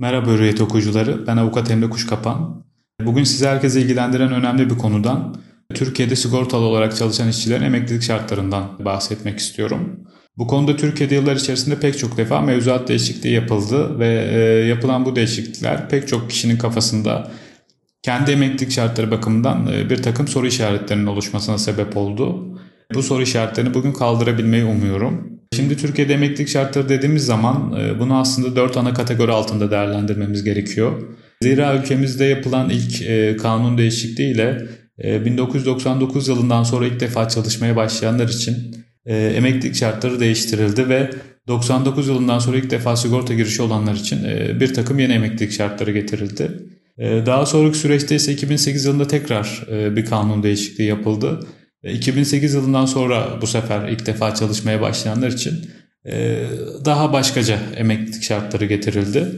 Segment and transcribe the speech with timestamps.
[0.00, 2.64] Merhaba Hürriyet okuyucuları, ben avukat Emre Kuşkapan.
[3.04, 5.36] Bugün size herkese ilgilendiren önemli bir konudan,
[5.74, 10.00] Türkiye'de sigortalı olarak çalışan işçilerin emeklilik şartlarından bahsetmek istiyorum.
[10.36, 15.16] Bu konuda Türkiye'de yıllar içerisinde pek çok defa mevzuat değişikliği yapıldı ve e, yapılan bu
[15.16, 17.30] değişiklikler pek çok kişinin kafasında
[18.02, 22.58] kendi emeklilik şartları bakımından e, bir takım soru işaretlerinin oluşmasına sebep oldu.
[22.94, 25.39] Bu soru işaretlerini bugün kaldırabilmeyi umuyorum.
[25.70, 31.02] Şimdi Türkiye'de emeklilik şartları dediğimiz zaman e, bunu aslında dört ana kategori altında değerlendirmemiz gerekiyor.
[31.42, 34.66] Zira ülkemizde yapılan ilk e, kanun değişikliğiyle
[34.98, 38.54] 1999 e, yılından sonra ilk defa çalışmaya başlayanlar için
[39.06, 41.10] emeklilik şartları değiştirildi ve
[41.48, 44.18] 99 yılından sonra ilk defa sigorta girişi olanlar için
[44.60, 46.50] bir takım yeni emeklilik şartları getirildi.
[46.98, 51.40] Daha sonraki süreçte ise 2008 yılında tekrar bir kanun değişikliği yapıldı
[51.84, 55.70] 2008 yılından sonra bu sefer ilk defa çalışmaya başlayanlar için
[56.06, 56.44] e,
[56.84, 59.28] daha başkaca emeklilik şartları getirildi.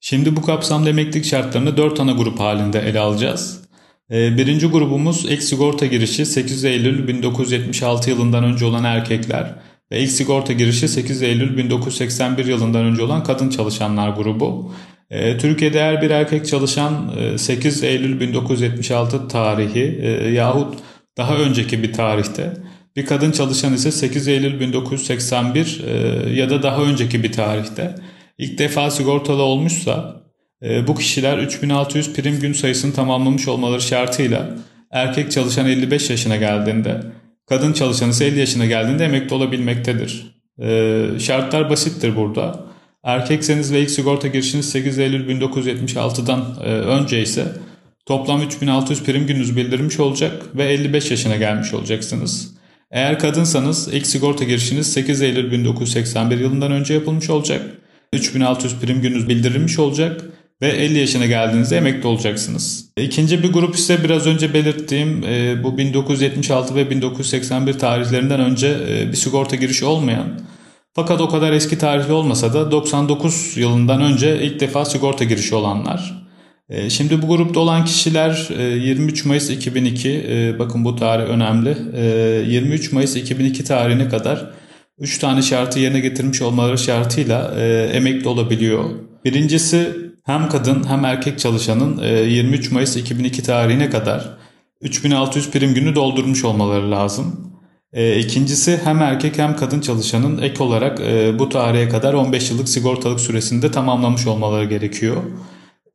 [0.00, 3.60] Şimdi bu kapsamda emeklilik şartlarını 4 ana grup halinde ele alacağız.
[4.10, 9.54] E, birinci grubumuz ilk sigorta girişi 8 Eylül 1976 yılından önce olan erkekler
[9.92, 14.72] ve ilk sigorta girişi 8 Eylül 1981 yılından önce olan kadın çalışanlar grubu.
[15.10, 20.00] E, Türkiye'de her bir erkek çalışan 8 Eylül 1976 tarihi
[20.34, 20.74] yahut
[21.18, 22.52] daha önceki bir tarihte.
[22.96, 27.94] Bir kadın çalışan ise 8 Eylül 1981 e, ya da daha önceki bir tarihte
[28.38, 30.22] ilk defa sigortalı olmuşsa
[30.62, 34.50] e, bu kişiler 3600 prim gün sayısını tamamlamış olmaları şartıyla
[34.90, 37.00] erkek çalışan 55 yaşına geldiğinde
[37.46, 40.38] kadın çalışan ise 50 yaşına geldiğinde emekli olabilmektedir.
[40.62, 42.68] E, şartlar basittir burada.
[43.04, 47.44] Erkekseniz ve ilk sigorta girişiniz 8 Eylül 1976'dan önce ise
[48.08, 52.54] Toplam 3600 prim gününüz bildirmiş olacak ve 55 yaşına gelmiş olacaksınız.
[52.90, 57.62] Eğer kadınsanız ilk sigorta girişiniz 8 Eylül 1981 yılından önce yapılmış olacak.
[58.12, 60.24] 3600 prim gününüz bildirilmiş olacak
[60.62, 62.84] ve 50 yaşına geldiğinizde emekli olacaksınız.
[62.96, 69.08] İkinci bir grup ise biraz önce belirttiğim e, bu 1976 ve 1981 tarihlerinden önce e,
[69.08, 70.40] bir sigorta girişi olmayan
[70.94, 76.27] fakat o kadar eski tarihli olmasa da 99 yılından önce ilk defa sigorta girişi olanlar.
[76.70, 81.76] Ee, şimdi bu grupta olan kişiler 23 e, Mayıs 2002, e, bakın bu tarih önemli,
[82.50, 84.50] 23 e, Mayıs 2002 tarihine kadar
[84.98, 87.54] 3 tane şartı yerine getirmiş olmaları şartıyla
[87.92, 88.84] emekli olabiliyor.
[89.24, 94.38] Birincisi hem kadın hem erkek çalışanın 23 Mayıs 2002 tarihine kadar
[94.80, 97.52] 3600 prim günü doldurmuş olmaları lazım.
[98.18, 101.00] İkincisi hem erkek hem kadın çalışanın ek olarak
[101.38, 105.22] bu tarihe kadar 15 yıllık sigortalık süresinde tamamlamış olmaları gerekiyor.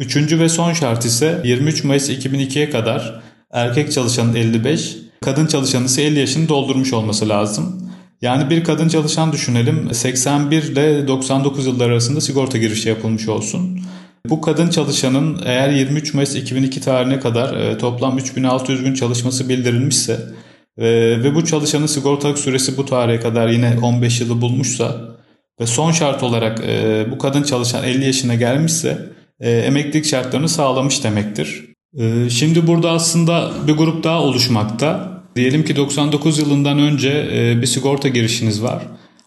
[0.00, 6.02] Üçüncü ve son şart ise 23 Mayıs 2002'ye kadar erkek çalışanın 55, kadın çalışanın ise
[6.02, 7.90] 50 yaşını doldurmuş olması lazım.
[8.22, 13.80] Yani bir kadın çalışan düşünelim 81 ile 99 yıllar arasında sigorta girişi yapılmış olsun.
[14.28, 20.20] Bu kadın çalışanın eğer 23 Mayıs 2002 tarihine kadar e, toplam 3600 gün çalışması bildirilmişse
[20.78, 20.86] e,
[21.22, 25.00] ve bu çalışanın sigortalık süresi bu tarihe kadar yine 15 yılı bulmuşsa
[25.60, 31.04] ve son şart olarak e, bu kadın çalışan 50 yaşına gelmişse e, emeklilik şartlarını sağlamış
[31.04, 31.64] demektir.
[31.98, 35.20] E, şimdi burada aslında bir grup daha oluşmakta.
[35.36, 38.82] Diyelim ki 99 yılından önce e, bir sigorta girişiniz var.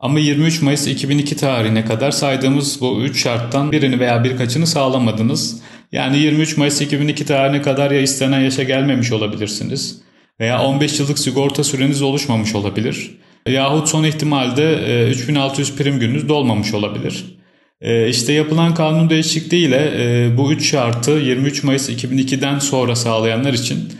[0.00, 5.62] Ama 23 Mayıs 2002 tarihine kadar saydığımız bu 3 şarttan birini veya birkaçını sağlamadınız.
[5.92, 10.00] Yani 23 Mayıs 2002 tarihine kadar ya istenen yaşa gelmemiş olabilirsiniz.
[10.40, 13.18] Veya 15 yıllık sigorta süreniz oluşmamış olabilir.
[13.48, 17.37] Yahut son ihtimalde 3600 prim gününüz dolmamış olabilir.
[17.80, 23.92] E, işte yapılan kanun değişikliğiyle e, bu üç şartı 23 Mayıs 2002'den sonra sağlayanlar için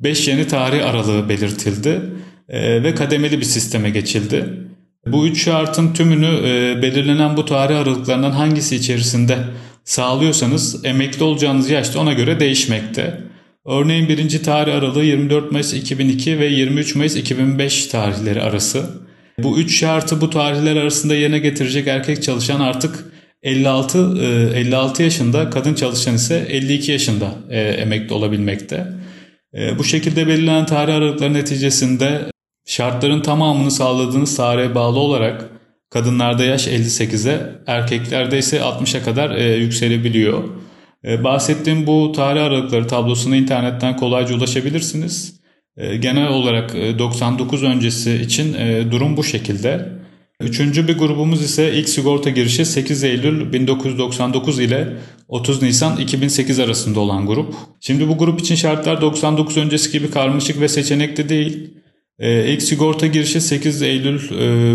[0.00, 2.00] 5 yeni tarih aralığı belirtildi
[2.48, 4.44] e, ve kademeli bir sisteme geçildi.
[5.06, 9.38] Bu üç şartın tümünü e, belirlenen bu tarih aralıklarından hangisi içerisinde
[9.84, 13.20] sağlıyorsanız emekli olacağınız yaş da ona göre değişmekte.
[13.66, 18.90] Örneğin birinci tarih aralığı 24 Mayıs 2002 ve 23 Mayıs 2005 tarihleri arası.
[19.38, 23.04] Bu üç şartı bu tarihler arasında yerine getirecek erkek çalışan artık
[23.42, 23.98] 56
[24.54, 28.86] 56 e, yaşında kadın çalışan ise 52 yaşında e, emekli olabilmekte.
[29.54, 32.20] E, bu şekilde belirlenen tarih aralıkları neticesinde
[32.66, 35.50] şartların tamamını sağladığınız tarihe bağlı olarak
[35.90, 40.44] kadınlarda yaş 58'e, erkeklerde ise 60'a kadar yükselebiliyor.
[41.04, 45.40] Bahsettiğim bu tarih aralıkları tablosuna internetten kolayca ulaşabilirsiniz.
[45.76, 48.56] Genel olarak 99 öncesi için
[48.90, 49.95] durum bu şekilde.
[50.40, 54.96] Üçüncü bir grubumuz ise ilk sigorta girişi 8 Eylül 1999 ile
[55.28, 57.54] 30 Nisan 2008 arasında olan grup.
[57.80, 61.70] Şimdi bu grup için şartlar 99 öncesi gibi karmaşık ve seçenekli değil.
[62.18, 64.20] Ee, sigorta girişi 8 Eylül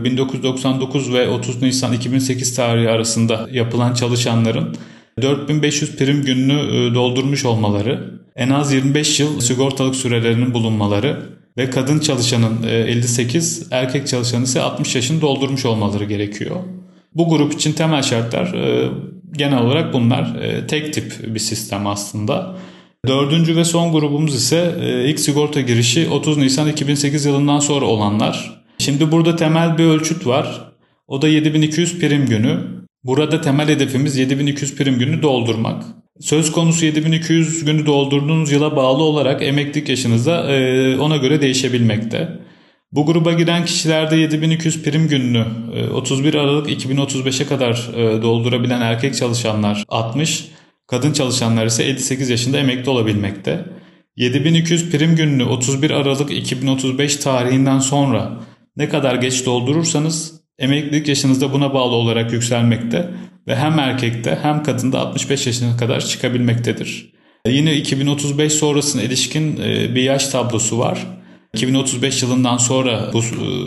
[0.00, 4.76] e, 1999 ve 30 Nisan 2008 tarihi arasında yapılan çalışanların
[5.22, 12.62] 4500 prim gününü doldurmuş olmaları, en az 25 yıl sigortalık sürelerinin bulunmaları ve kadın çalışanın
[12.62, 16.56] 58, erkek çalışanın ise 60 yaşını doldurmuş olmaları gerekiyor.
[17.14, 18.54] Bu grup için temel şartlar
[19.32, 20.36] genel olarak bunlar.
[20.68, 22.56] Tek tip bir sistem aslında.
[23.06, 24.74] Dördüncü ve son grubumuz ise
[25.06, 28.62] ilk sigorta girişi 30 Nisan 2008 yılından sonra olanlar.
[28.78, 30.72] Şimdi burada temel bir ölçüt var.
[31.08, 32.58] O da 7200 prim günü.
[33.04, 35.84] Burada temel hedefimiz 7200 prim günü doldurmak.
[36.20, 40.42] Söz konusu 7200 günü doldurduğunuz yıla bağlı olarak emeklilik yaşınızda
[41.00, 42.28] ona göre değişebilmekte.
[42.92, 45.44] Bu gruba giren kişilerde 7200 prim gününü
[45.92, 47.90] 31 Aralık 2035'e kadar
[48.22, 50.48] doldurabilen erkek çalışanlar 60,
[50.86, 53.64] kadın çalışanlar ise 58 yaşında emekli olabilmekte.
[54.16, 58.40] 7200 prim gününü 31 Aralık 2035 tarihinden sonra
[58.76, 63.10] ne kadar geç doldurursanız emeklilik yaşınızda buna bağlı olarak yükselmekte
[63.48, 67.12] ve hem erkekte hem kadında 65 yaşına kadar çıkabilmektedir.
[67.48, 69.56] Yine 2035 sonrasına ilişkin
[69.94, 71.06] bir yaş tablosu var.
[71.54, 73.20] 2035 yılından sonra bu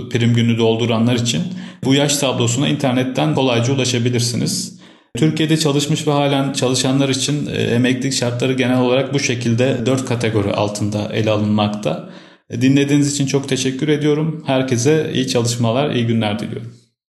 [0.09, 1.41] prim günü dolduranlar için
[1.83, 4.79] bu yaş tablosuna internetten kolayca ulaşabilirsiniz.
[5.17, 11.09] Türkiye'de çalışmış ve halen çalışanlar için emeklilik şartları genel olarak bu şekilde 4 kategori altında
[11.13, 12.09] ele alınmakta.
[12.61, 14.43] Dinlediğiniz için çok teşekkür ediyorum.
[14.47, 16.73] Herkese iyi çalışmalar, iyi günler diliyorum.